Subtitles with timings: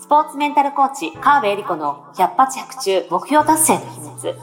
[0.00, 4.34] スポーツメンタルコーチ、川辺恵里子の百発百中目標達成の秘密。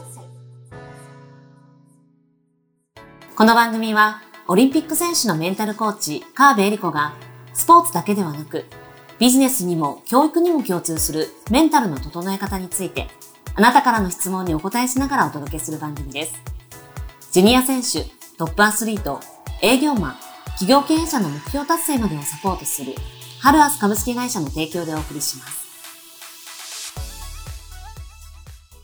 [3.38, 7.14] この番組は、オリンピック選手のメンタルコーチ、川辺恵里子が、
[7.54, 8.66] スポーツだけではなく、
[9.18, 13.08] ビジネスにも教育にも共通するメンタルの整え方について、
[13.56, 16.34] あなたからの質問にお答えしながらお届けする番組です。
[17.32, 18.04] ジュニア選手、
[18.38, 19.22] トップアスリート、
[19.62, 20.16] 営業マン、
[20.60, 22.94] 企業経営者の目標達成までをサポートする、
[23.42, 25.66] ハルアス株式会社の提供でお送りします。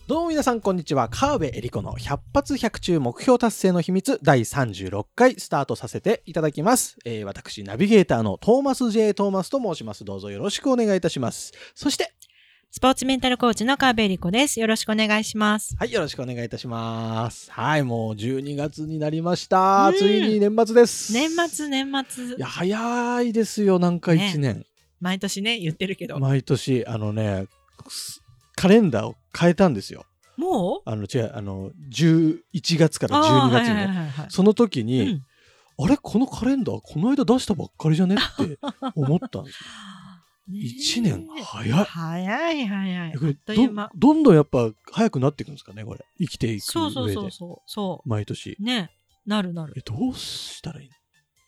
[0.08, 1.08] どうも皆さんこんにちは。
[1.10, 10.04] 川辺恵理子の百発百中目標達成の秘密第36回スタートさせていただきます、えー私ナビゲーターのトーマス J トーマスと申します。
[10.04, 11.54] どうぞよろしくお願いいたします。
[11.74, 12.14] そして
[12.74, 14.58] スポーツメンタルコーチの川辺理子です。
[14.62, 15.76] よろしくお願いします。
[15.78, 17.52] はいよろしくお願いいたします。
[17.52, 19.96] はいもう12月になりました、うん。
[19.98, 21.12] ついに年末です。
[21.12, 22.26] 年末、年末。
[22.28, 22.40] い。
[22.40, 24.66] や早いですよなんか1年、
[25.02, 26.18] 毎年ね、言ってるけど。
[26.20, 27.48] 毎年あのね
[28.56, 30.06] カレンダーを変えたんですよ。
[30.38, 30.90] もう？
[30.90, 32.38] あの違うあの11
[32.78, 35.22] 月からあー12月にその時に、うん。
[35.78, 35.98] あれ？
[35.98, 38.16] このカレンダーこの間出したばっかりじゃね？
[38.16, 38.58] って
[38.96, 39.60] 思ったんですよ。
[40.48, 41.72] ね1年早い。
[41.86, 43.18] 早い早い。
[43.18, 47.58] これどどんどんやっぱ早くなっていくんですかねこれ生きていくそうそう上でそうそう。
[47.66, 48.64] そ毎年う。
[48.64, 48.92] ね。
[49.26, 49.82] なるなるえ。
[49.82, 50.94] どうしたらいいの？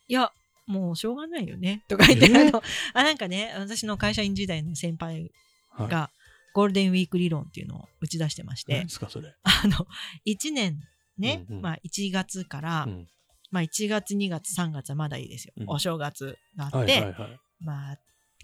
[0.08, 0.32] いや、
[0.68, 1.84] もうしょうがないよね。
[1.88, 2.48] とか言って、え？
[2.48, 2.62] あの、
[2.94, 5.32] あ、なんかね、私の会社員時代の先輩
[5.72, 6.10] はいが、
[6.54, 9.34] ゴールデンウィーク理論っていうのを打ち出してまして何で、すかそれ？
[9.44, 9.88] あの、
[10.28, 10.80] 1年
[11.18, 13.08] ね、うんうんまあ1月から、うん
[13.52, 15.54] まあ1月、2月、3月はまだいいですよ。
[15.58, 17.40] うんお正月があって、はいはいはい。
[17.60, 17.98] まあ、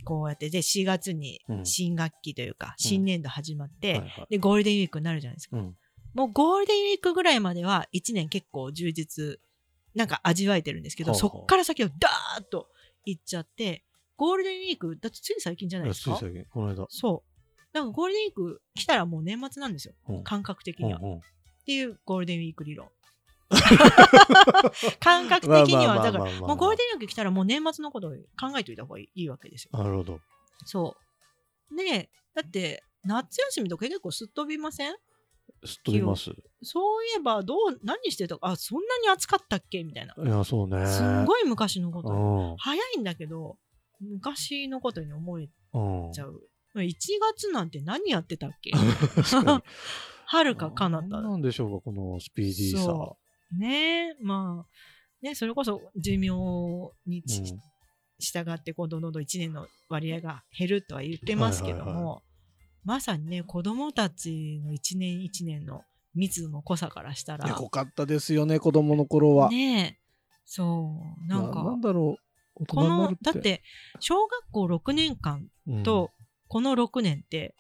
[0.03, 1.65] こうやってで4月にうん。
[1.65, 5.75] 新学期というか、新年度始まって、でゴールデンウィークになるじゃないですか、うん。
[6.13, 9.39] もうゴールデンウィークぐらいまでは1年結構充実
[9.95, 12.69] なんか味わえてるんですけど、そっから先はダーッと
[13.05, 13.83] いっちゃって
[14.17, 16.15] ゴールデンウィークだってつい最近じゃないですか？
[16.15, 16.85] つい最近この間。
[16.89, 17.77] そう。
[17.77, 19.93] なんかゴールデンウィーク来たらもう年末なんですよ。
[20.07, 20.13] う。
[20.13, 21.21] ん感覚的には、っ
[21.65, 22.87] ていうゴールデンウィーク理論
[24.99, 30.19] 感覚的にはだからもうゴールデンウィーク来たらもう年末のことを考えておいた方がいいわけですよなるほど。
[30.65, 30.95] そ
[31.71, 31.75] う。
[31.75, 34.95] ねえ、だって、夏休みとか結構すっ飛びません？
[35.65, 36.29] すっ飛びます。
[36.31, 39.83] いそういえば、どう、何してたか、あ、そんなに暑かったっけ？
[39.83, 40.13] みたいな。
[40.25, 40.85] やそうね。
[40.85, 42.09] すんごい昔のこと。
[42.09, 43.57] うん早いんだけど、
[44.01, 45.79] 昔のことに思えう
[46.09, 46.11] ん。
[46.13, 46.41] ちゃう。
[46.75, 46.93] 1
[47.35, 48.71] 月なんて何やってたっけ？
[50.25, 53.15] はるか 彼方何なんでしょうかこのスピーディーさ。
[53.57, 54.09] ね。
[54.09, 56.29] え、まあ、ね、それこそ寿命
[57.05, 57.61] にち、うん。
[58.19, 62.21] 従ってこうどんどんどん1年の割合が減るとは言ってますけども、
[62.83, 65.83] まさにね子供たちの1年1年の
[66.15, 69.49] 密度の濃さからしたら濃かったですよね子供の頃は。
[69.49, 69.99] ねえ。
[70.45, 72.17] そうなんかなんだろ
[72.59, 72.83] うこ。
[72.83, 73.61] のだって
[73.99, 75.83] 小学校6年間うん。
[75.83, 76.11] と
[76.47, 77.55] この6年って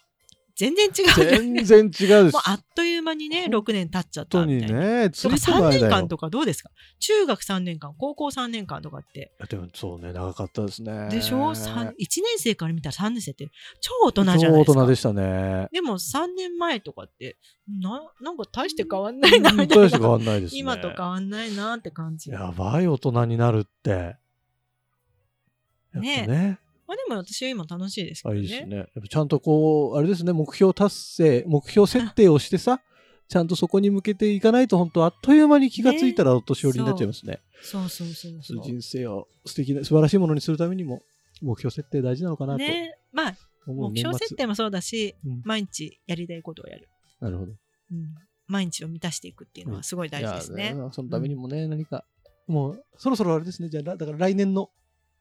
[0.59, 1.89] 全然違うじゃん全然違う
[2.25, 2.33] です。
[2.33, 4.79] もうあっという間にね本6年経っちゃったみたいな。
[5.05, 6.69] ね、つとかいてない3年間とかどうですか？
[6.99, 11.07] 中学3年間高校3年間とかってでもそうね、長かったですね。
[11.09, 11.95] でしょ、さん ?1 年
[12.37, 13.49] 生から見たら3年生って
[13.79, 14.51] 超大人じゃないですか。
[14.51, 15.67] 超大人でしたね。
[15.71, 17.37] でも3年前とかって
[17.81, 20.09] ななんか大して変わんないなみたい大して変な。
[20.09, 20.59] わんないですね。
[20.59, 22.31] 今と変わんないなって感じ。
[22.31, 24.17] やばい大人になるって。
[25.93, 26.59] ねね。
[26.89, 28.41] まあでも私は今楽しいですけあ、どね。
[28.41, 28.77] いいですね。
[28.77, 32.81] やっぱちゃんとこう、あれですね、目標達成、目標設定をしてさ、
[33.29, 37.41] ちゃんとそこに向けていかないと、本当あっという間に気がついたらお年寄りになっちゃいますね。
[37.61, 38.63] そうそうそうそう。
[38.63, 41.03] 人生を素敵な、素晴らしいものにするためにも、
[41.43, 46.89] 目標設定大事なのかなとねまあ目標設定もそうだし、うん毎日やりたいことをやる。
[47.19, 47.51] なるほど。
[47.91, 48.15] うん、
[48.47, 50.73] 毎日を満たしていくっていうのはすごい大事ですね。
[50.75, 52.03] いやそのためにもね、何か、
[52.47, 54.71] もう、そろそろあれですね、じゃあ、らだから来年の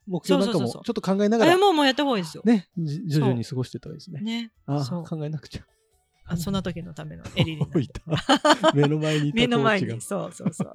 [0.09, 2.43] 目標なんかもちょっと考えながら、もうもうやった方がいいですよ。
[2.45, 4.21] ね、じ徐々に過ごしてた方がいいですね。
[4.21, 4.53] ね。
[4.67, 5.63] あそう考えなくちゃ。
[6.31, 7.67] あそんな時のためのエリリン。
[8.75, 10.01] 目の前にいた 目の前に。
[10.01, 10.73] そうそうそう。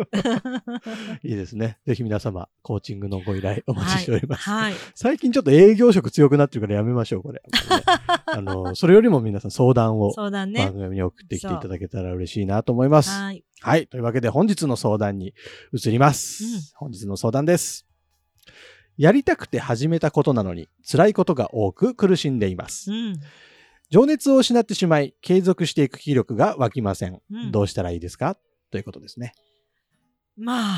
[1.23, 1.77] いいですね。
[1.85, 4.49] ぜひ皆様、コーチングのご依頼お待ちしております。
[4.49, 4.73] はい。
[4.95, 7.43] 最近ちょっと営業職強くなってるからやめましょう、これ。
[8.25, 10.11] あの、それよりも皆さん相談を。
[10.15, 13.11] 番組に送ってきていただけたら嬉しいなと思います。
[13.11, 13.43] はい。
[13.61, 13.85] はい。
[13.87, 15.35] というわけで本日の相談に
[15.71, 16.43] 移ります。
[16.43, 17.85] うん本日の相談です。
[18.97, 22.91] やりたくて始めたことなのに辛いことが多く苦しんでいます。
[22.91, 23.15] うん。
[23.89, 27.19] 情熱を失ってしまい継続していく気力が湧きません。
[27.31, 28.37] うんどうしたらいいですか？
[28.71, 29.33] ということですね。
[30.37, 30.77] ま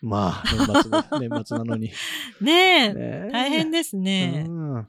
[0.00, 1.90] まあ、年末で年末なのに。
[2.40, 2.52] ね
[2.90, 4.46] え、ね大変ですね。
[4.48, 4.88] うん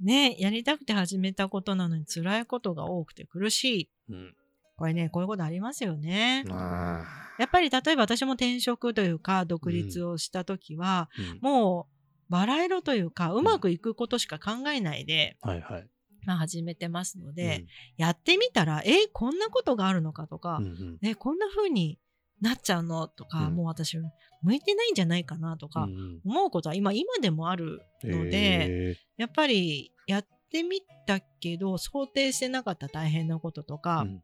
[0.00, 3.90] ねえ、やりたくて始めたことなのに辛いことが多くて苦しい。
[4.08, 4.34] うん
[4.76, 6.42] これね、こういうことありますよね。
[6.48, 7.04] まあ
[7.38, 11.99] やっぱり例えば私も転職というか独立をした時は、うんもう
[12.30, 15.88] バラ色というかうまくいくことしか考えないで、はいはい。
[16.24, 17.66] まあ、始めてますので、
[17.96, 20.98] やってみたら、え、こんなことがあるのかとか、うんうん。
[21.00, 21.98] ね、こんな風に
[22.40, 23.54] なっちゃうのとか、うん。
[23.54, 23.96] もう私、
[24.42, 26.20] 向いてないんじゃないかなとか、うんうん。
[26.24, 34.22] 思うことは今、今でもあるので、へやっぱりやってみたけど、想定してなかった大変なこととーか、うん。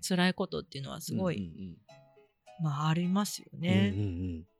[0.00, 1.76] 辛いことっていうのはすごい、うん
[2.62, 3.94] まあ、ありますようんうんね。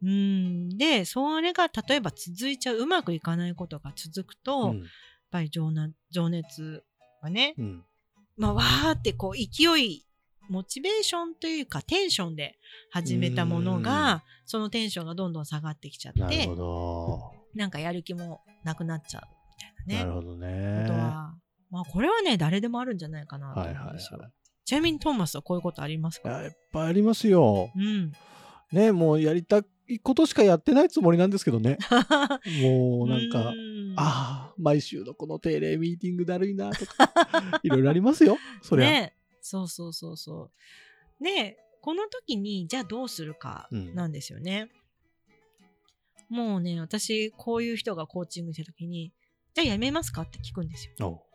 [0.03, 4.79] うんうん、で、それが例えば続いちゃう、うまくいかないことが続くと、うん
[5.33, 6.83] やっぱり情な情熱
[7.23, 7.85] がね、うん
[8.37, 10.05] まあ、わーってこう勢い、
[10.49, 12.59] モチベーションというかテンションで
[12.91, 17.33] 始めたものうんが、そのテンションがどんどん下がってきちゃってなるほ、ど。
[17.55, 19.23] なんかやる気もなくなっちゃう
[19.87, 20.11] みたいなね。
[20.11, 20.85] なるほどね。
[20.89, 21.35] ことは、
[21.71, 24.19] まあこれはね、誰でもあるんじゃないかなとはいはい思うんですよ。
[24.19, 24.31] はい。
[24.71, 26.29] ちなみにトーマスはこういうことありますか？
[26.29, 27.73] いややっぱありますよ。
[27.75, 28.13] うん。
[28.71, 31.77] ね、もうやりたいことしかやってないつもりなんですけどね。
[32.63, 37.13] もうなんか、うんああ、毎週のこの定例ミーティングだるいなとか、
[37.65, 38.39] いろいろありますよ。
[38.63, 38.87] そりゃ。
[38.87, 40.53] ねそうそうそうそ
[41.21, 41.25] う。
[41.25, 44.69] で、この時に、じゃあどうするかうんなんですよね。
[46.29, 49.13] もうね、私、こういう人がコーチングしてる時に、
[49.53, 50.23] じゃあやめますか？
[50.23, 51.09] って聞くんですよ。
[51.09, 51.27] お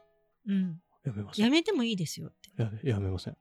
[0.49, 0.81] うん。
[1.03, 1.45] やめません。
[1.45, 2.44] やめてもいいですよって。
[2.57, 3.38] ややめません。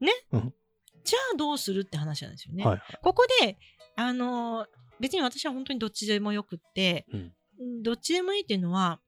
[0.00, 2.64] じゃあどうするって話なんですよね。
[2.64, 2.98] はいはい。
[3.02, 3.58] ここで、
[3.96, 4.66] あのー
[5.00, 9.00] 別に私は本当にどっちでもよくって、うんうんどっちでもいいっていうのは、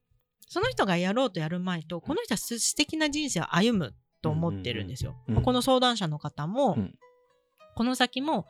[0.49, 5.17] その人がやろうとやる前と、この人は素素敵な人生を歩むと思ってるんですよ。
[5.29, 6.95] うんうんうんこの相談者の方も、うん
[7.77, 8.47] この先も、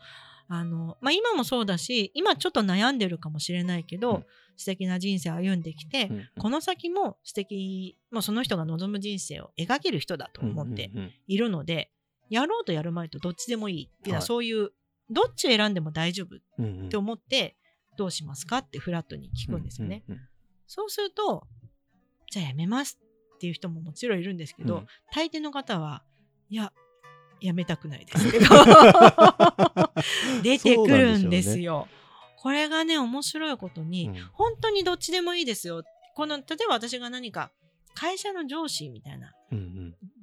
[0.53, 4.25] あの、まあ、今もそうだし、今ちょっと悩んでるかもしれないけど、うん。
[4.57, 11.93] 素敵な人生を歩んできて、うんこの先も素敵、もうその人が望む人生を描ける人だと思ってうんうんうんいるので、
[12.29, 14.27] やろうとやる前とどっちでもいいっていうのは、はい。
[14.27, 14.71] そういう、
[15.09, 16.89] どっちを選んでも大丈夫っうんうん。
[16.89, 17.57] て思って、
[17.97, 20.03] どうしますかってフラットに聞くんですよね。
[20.09, 20.21] うんうん。
[20.67, 21.47] そうすると、
[22.31, 22.99] じゃあやめます
[23.37, 24.87] っていう人ももちろんいるんですけど、うん。
[25.13, 26.03] 大抵の方は、
[26.49, 26.73] いや、
[27.41, 28.31] やめたくないです。
[28.31, 28.47] けど、
[30.43, 31.89] 出てくるんですよ。
[32.37, 34.15] これがね、面白いことに、うん。
[34.33, 35.83] 本当にどっちでもいいですよ。
[36.15, 37.51] この、例えば私が何か、
[37.95, 39.35] 会社の上司みたいな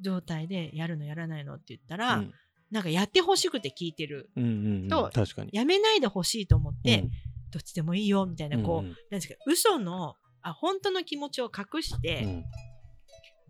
[0.01, 2.33] 状態でやるのやらないのって言ったら、うん。
[2.71, 4.29] なんかやってほしくて聞いてる。
[4.35, 4.87] うんうんうん。
[4.87, 5.51] と確かに。
[5.53, 7.11] やめないでほしいと思って、うん。
[7.51, 8.91] どっちでもいいよみたいな、こう、うんうん。
[8.91, 12.43] なんですか、嘘の、あ、本当の気持ちを隠して、うん。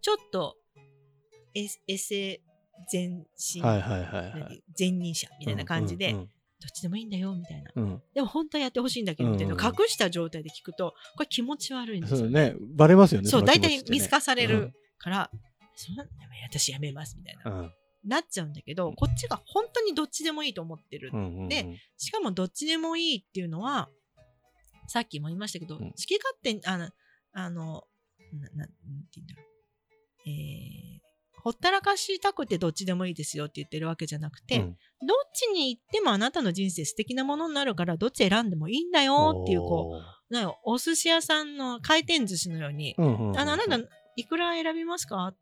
[0.01, 0.57] ちょっと
[1.55, 2.41] エエセ
[2.91, 4.31] 前進、はいはいはいはい。
[4.33, 6.29] 何前任者みたいな感じで、うん
[6.59, 7.71] どっちでもいいんだよみたいな。
[8.15, 12.18] でも本当はやってほしいんだけどみたいな隠した状態で聞くと、これ気持ち悪いんですよ。
[12.18, 13.29] そうね、バレますよね。
[13.29, 14.74] そう、の大体見透かされる。
[14.97, 15.31] から、
[15.75, 16.06] そんな
[16.50, 17.71] 私やめますみたいな、うん
[18.06, 21.12] なっちゃうんだけど、こっちが本当にどっちでもいいと思ってる。
[21.50, 23.89] でしかもどっちでもいいっていうのは、
[24.88, 26.89] さっきも言いましたけど、うん好き勝手に、あの、
[27.33, 27.83] あの、
[28.33, 28.73] な、ななんて
[29.15, 30.30] 言うんだろう。
[30.30, 30.96] えー
[31.47, 34.65] ほったらかしたくてどっちでもいいですよって言ってるわけじゃなくて、うん。
[34.65, 43.77] どっちに行ってもあなたの人生素敵なものになるからどっち選んでもいいんだよっていうこうなんかお寿司屋さんの回転寿司のように、うんうんうんあのあなた
[44.17, 45.33] いくら選びますか？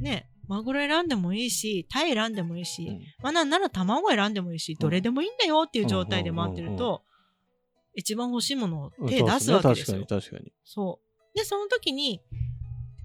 [0.00, 3.00] ねマグロ選んでもいいしタイ選んでもいいし、うん。
[3.22, 7.02] まあ、なんなら卵選んでもいいしどれでもいいんだよっていう状態で回ってると、
[7.94, 9.98] 一番欲しいものをうん手出すわけですよ。
[9.98, 10.52] 確かに確かに。
[10.64, 11.00] そ
[11.34, 11.38] う。
[11.38, 12.22] でその時に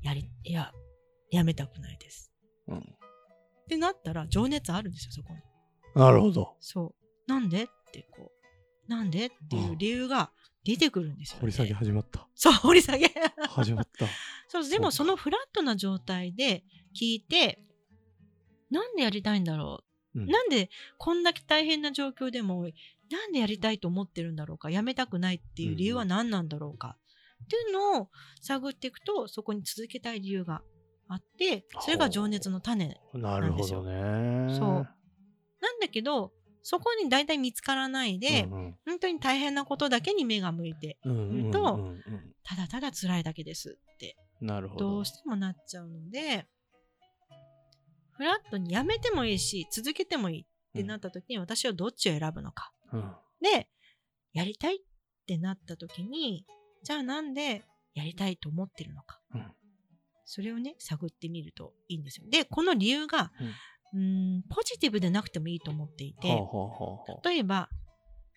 [0.03, 0.71] やりいや
[1.31, 2.31] やめたくないです
[2.67, 2.81] うんっ
[3.69, 5.39] てなったら情熱あるんですよそこに。
[5.95, 6.57] なるほど。
[6.59, 6.93] そ
[7.27, 7.31] う。
[7.31, 8.31] なんでってこ
[8.87, 10.31] う、なんでっていう理由が
[10.65, 11.41] 出てくるんですよ、ね。
[11.41, 12.27] 掘り下げ始まった。
[12.35, 13.09] そう、掘り下げ。
[13.49, 14.05] 始まった。
[14.49, 17.65] そう、でもそのフラットな状態で聞いて、
[18.69, 19.83] なんでやりたいんだろ
[20.15, 20.19] う？
[20.19, 22.69] んう、なんでこんだけ大変な状況でも、
[23.09, 24.69] なんでやりたいと思ってるんだろうか？
[24.69, 26.97] やめたくないっていう理由は何なんだろうか、
[27.45, 28.09] っていうのを
[28.41, 30.61] 探っていくと、そこに続けたい理由が
[31.11, 34.55] あって、それが情熱の種なるほどね。
[34.55, 34.67] そう。
[35.59, 36.31] なんだけど、
[36.63, 38.75] そこに大体見つからないで、うんうん。
[38.85, 42.01] 本当に大変なことだけに目が向いて、うんうんうんとうん
[42.43, 44.89] ただただ辛いだけですって、なるほど。
[44.89, 46.47] どうしてもなっちゃうので、
[48.11, 52.71] フラットにやめてもいいし、続けてもいいってなった時に、私はどっちを選ぶのか。
[52.93, 53.15] うん。
[53.41, 53.67] で、
[54.31, 54.79] やりたいっ
[55.27, 56.45] てなった時に、
[56.83, 57.63] じゃあなんで
[57.93, 59.19] やりたいと思ってるのか。
[59.35, 59.53] うん
[60.31, 62.25] それをね、探ってみるといいんですよ。
[62.29, 63.33] で、この理由が、
[63.93, 66.29] うーん、ポジティブでなくてもいいと思っていて、
[67.25, 67.67] 例えば、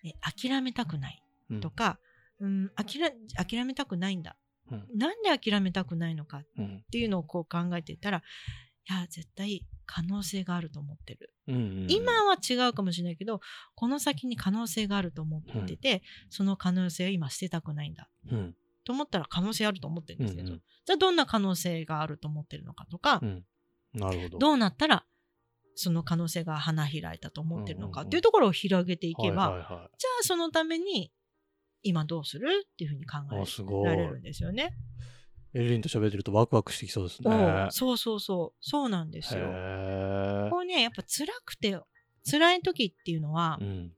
[0.03, 1.23] え諦めたくない。
[1.49, 1.97] うとか、
[2.41, 4.35] うん、諦諦めたくないんだ。
[4.69, 11.33] うんなんで諦めたくないのかっうんていうのをこう考えていったら、いや、絶対可能性があると思ってる。
[11.47, 13.39] うんうん今は違うかもしれないけど、
[13.73, 18.09] この先に可能性があると思ってて、その可能性を今捨てたくないんだ。
[18.29, 18.53] うんっ
[18.85, 23.43] と思ったら可能性あると思ってるんですけど、うんうんじゃあどんな可能性があると思ってるのかとか、うん。
[23.95, 24.37] なるほど。
[24.37, 25.03] どうなったら
[25.75, 31.11] その可能性が花開いたと思ってるのかっていうところを広げていけば、はいはいはいじゃあそのために
[31.81, 34.73] 今どうするっていうふうに考えられるんですよね。
[35.53, 37.33] エリリンと喋ってるとワクワクしてきそうですね。
[37.33, 39.41] うんそうそうそうそうなんですよ。
[39.45, 41.79] へこうねやっぱ辛くて
[42.29, 43.91] 辛い時っていうのはー、うん。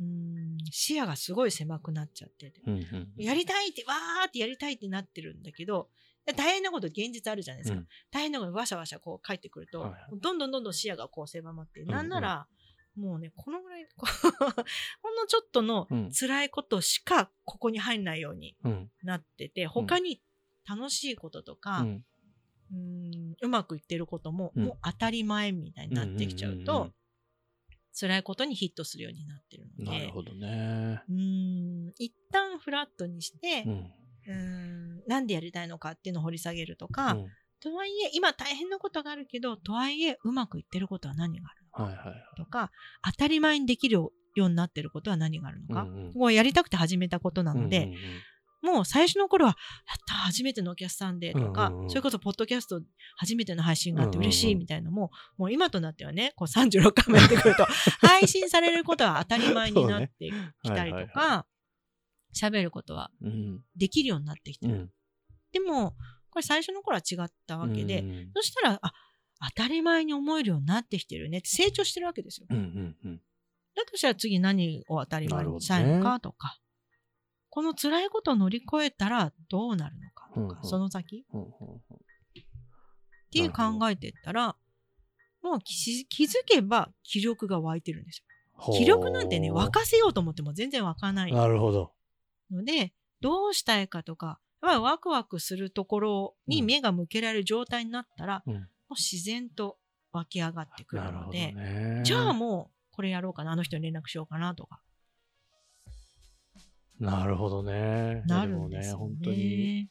[0.00, 2.60] うーん視野がすごい狭くなっちゃってて。
[2.66, 3.12] うんうん。
[3.16, 5.88] やりたいってわーってやりたいってなってるんだけど
[6.36, 7.86] 大変なこと現実あるじゃないですか、うん。
[8.10, 10.00] 大変なことわしゃわしゃこう帰ってくると、はいはい。
[10.20, 12.46] どんどんどんどん視野がこう狭まって、んなんなら
[12.96, 13.86] もうねこのぐらい
[15.02, 16.10] ほんのちょっとのうん。
[16.10, 18.90] 辛いことしかここに入んないようにうん。
[19.02, 20.20] なってて他に
[20.68, 21.86] 楽しいこととか、
[22.72, 23.36] うん。
[23.40, 24.64] うまくいってることも、うん。
[24.64, 26.94] もう当たり前みたいになってきちゃうと、うんうんうん
[27.98, 31.02] 辛いことにヒットするようになってるのでなるほどね。
[31.08, 34.98] うーん一旦フラットにして、うん。
[34.98, 37.26] んなんでやりたいのかっていうのを掘り下げるとか、うん
[37.58, 42.24] とはいえ今大変なことがあるけどとはいえうまくいってることは何があるのかはいはいはい。
[42.36, 42.70] とか
[43.02, 48.00] 当たり前にできるようになってることは何があるのか、うんうんこうやりたくて始めたことなので、うんうんうん
[48.72, 49.56] もう最初の頃は、
[49.86, 52.82] やった初めてのお客さんでとか、うんうんうんそれこそポッドキャスト
[53.16, 57.64] 初めての配信があって嬉しいみたいなのも、もう今となってはね、こう36回もやってくると、
[58.06, 60.30] 配信されることは当たり前になって
[60.62, 61.46] きたりとはいはいか、
[62.34, 64.74] 喋ることはうんできるようになってきてる。
[64.74, 64.90] うん。
[65.52, 65.96] でも、
[66.30, 68.92] これ最初の頃は違ったわけで、うんうんそしたら、あ、
[69.54, 72.46] 当たり前に思えるようになってきてるねって成長してるわけですよ。
[72.50, 73.20] うんうんうん。
[73.74, 76.58] だとしたら次何を当たり前にしたいのかとか、
[77.56, 80.56] この辛いことを乗り越えたらどうなるのかとか、うんうん。
[80.62, 81.24] その先。
[81.32, 81.48] うんうんっ
[83.32, 84.56] ていう考えてったら、
[85.42, 88.22] もうき気づけば気力が湧いてるんです
[88.58, 88.72] よ。
[88.72, 91.32] 気力なんてね、沸かせようと思っても全然湧かない。
[91.32, 91.92] なるほど。
[92.50, 98.54] ので、どうしたいかとか、やっぱりワクワクするところに目が向けられる状態になったら、うん。
[98.54, 98.64] もう
[98.96, 99.78] 自然と
[100.12, 102.02] 湧き上がってくるので、ね。
[102.04, 104.80] じゃあもうこれやろうかな、あの人に連絡しようかなとか、
[106.98, 108.22] なるほどね。
[108.26, 108.98] なるんですよね。
[108.98, 109.88] 本当に。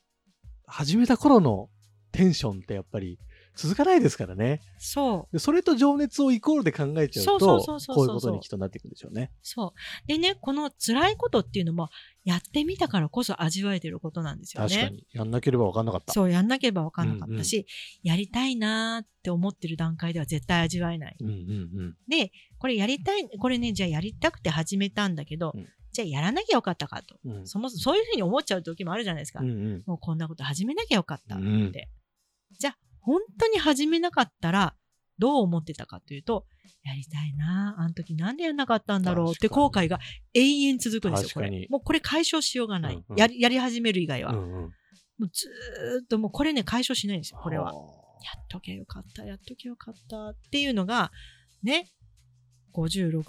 [0.68, 1.70] 始めた頃の
[2.12, 3.20] テンションってやっぱり
[3.56, 4.62] 続かないですからね。
[4.78, 5.34] そう。
[5.34, 9.32] でそれと情熱をイコールで考えちゃうと、こういうことにきっとなっていくんでしょうね。
[9.42, 10.08] そう。
[10.08, 11.90] でね、この辛いことっていうのも、
[12.24, 14.70] やってみたからこそ味わえてることなんですよね。
[14.70, 15.06] 確かに。
[15.14, 16.14] やんなければ分かんなかった。
[16.14, 17.66] そう、やんなければ分かんなかったし、
[18.04, 21.16] やりたいなーって思ってる段階では絶対味わえない。
[21.20, 27.18] うんうんで、これやりたい、これね、じゃあやりたくて始めたんだけど、うんじゃあやらなきゃよかったかと。
[27.24, 27.32] うん。
[27.38, 29.40] うんそもそもそういうふうに思っちゃう時もあるじゃないですか。
[29.40, 31.46] うんうんもうこんなこと始めなきゃよかったって。
[31.46, 31.72] うん
[32.58, 34.76] じゃあ、本当に始めなかったら、
[35.18, 36.46] どう思ってたかというと、
[36.84, 40.00] やりたいなあの時なんでやんなかったんだろうって後悔が
[40.34, 41.68] 永遠続くんですよ、これ。
[41.70, 42.96] もうこれ解消しようがない。
[42.96, 44.34] うんうんやりやり始める以外は。
[44.34, 44.62] うんうん。
[44.62, 44.70] も
[45.22, 47.70] うずーっともうこれね、解消しないんですよ、これは。
[47.70, 51.12] あやっとけよかった、やっとけよかったっていうのが、
[51.64, 51.92] ね、
[52.74, 53.22] 50、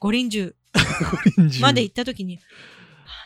[0.00, 1.60] 五輪中ー。
[1.60, 2.38] まで行った時に、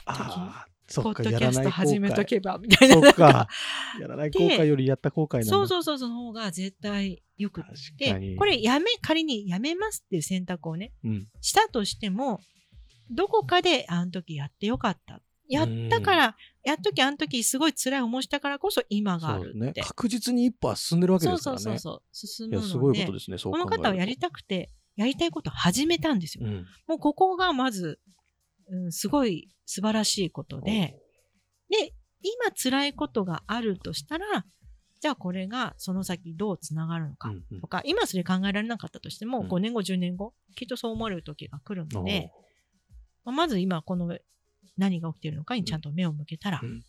[0.05, 2.25] あの時、あーそポッドキャスト始めと悔。
[2.27, 3.01] けば、みたいな。
[3.01, 3.49] なんかか。
[4.01, 5.45] やらない後悔よりやった後悔な。
[5.45, 7.65] そうそうそう、その方が絶対よくっ
[7.97, 11.29] てに。、これやめ、仮にやめますっていう選択をね、うん。
[11.41, 12.41] したとしても、
[13.11, 15.23] どこかであの時やってよかった。
[15.49, 19.81] やったから、やっときあの時すごい辛い思いしたからこそ今があるって。。
[19.81, 21.63] 確実に一歩は進んでるわけそうですからね。
[21.63, 22.03] そうそうそう。
[22.13, 22.69] 進むので。
[22.69, 23.39] すごいことですね。
[23.39, 26.47] そうこの方はやりたくて、やりたいことを始めたんですよ。
[26.47, 26.67] うん。
[26.87, 27.99] もうここがまず、
[28.69, 30.97] うん、すごい素晴らしいことで、
[31.69, 34.45] で、今辛いことがあるとしたら、
[35.01, 37.61] じゃあこれがその先どうつながるのかうんうん。
[37.61, 39.49] とか、今それ考えられなかったとしても、うん。
[39.49, 42.31] 5年後、10年後、きっとそう思われる時が来るので、
[43.25, 44.17] まあまず今この
[44.79, 46.83] 何が起きているのかにちゃんと目を向けたら、うん。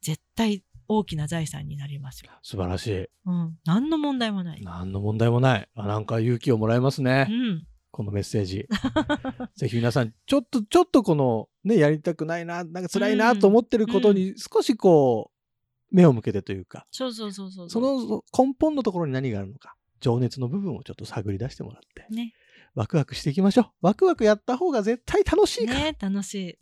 [0.00, 2.32] 絶対大きな財産になりますよ。
[2.42, 3.08] 素晴らしい。
[3.26, 3.58] うん。
[3.64, 4.62] 何の問題もない。
[4.62, 5.68] 何の問題もない。
[5.74, 7.26] あなんか勇気をもらえますね。
[7.30, 7.66] うん。
[7.90, 8.66] このメッセージ。
[9.56, 17.70] ぜひ皆さん、ちょっと、ちょっとこの、ね、やりたくないな、なんか辛いなと思ってることに少しこう、目を向けてというか、そうそうそうそう。
[17.70, 22.32] その根本のところに何があるのか、情熱の部分をちょっと探り出してもらって、ね。
[22.74, 23.66] ワクワクしていきましょう。
[23.80, 25.78] ワクワクやった方が絶対楽しいから。
[25.80, 25.84] ね。
[25.92, 26.58] ね、楽しい。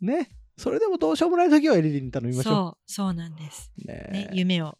[0.57, 3.71] それでもどうしようもない時はエリリンに頼みましょそう、そうなんです。
[3.83, 3.87] う。
[3.87, 4.77] ねね、夢を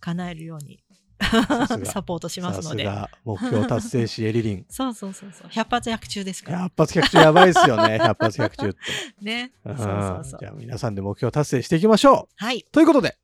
[0.00, 0.82] 叶えるように
[1.84, 2.88] サポートしますので。
[3.24, 4.66] 目標達成しエリリン。
[4.70, 5.48] そうそうそうそう。
[5.48, 6.68] 100発100中ですから。
[6.68, 7.98] 100発100中やばいですよね。
[8.00, 8.78] 100発100中って。
[9.22, 9.52] ね。
[9.64, 10.50] そううんそうそうじゃ。
[10.50, 12.44] あ皆さんで目標達成していきましょう。
[12.44, 12.64] はい。
[12.70, 13.16] ということで、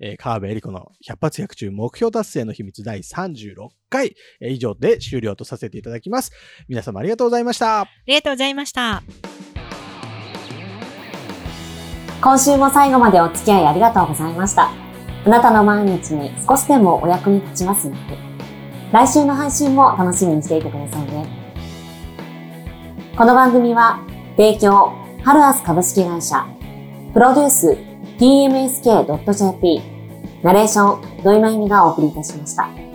[0.00, 6.32] えー、川辺エリ子の100発100中目標達成の秘密第36回、えー以上で終了とさせていただきます。
[6.68, 7.82] 皆様ありがとうございました。
[7.82, 9.02] ありがとうございました。
[12.20, 14.70] 今週も最後までお付き合いありがとうございました。
[15.24, 18.00] あなたの毎日に少しでもお役に立ちますように。
[18.92, 21.26] 来週の配信も楽しみにしていてくださいね。
[23.16, 24.00] この番組は、
[24.36, 24.92] 提供、
[25.24, 26.46] ハルアス株式会社、
[27.12, 27.76] プロデュース、
[28.18, 29.82] tmsk.jp、
[30.42, 32.85] ナレーション、土井まゆみがお送りいたしました。